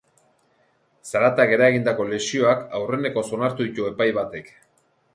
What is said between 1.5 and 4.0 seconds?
eragindako lesioak aurrenekoz onartu ditu